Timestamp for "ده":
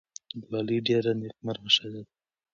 1.93-2.01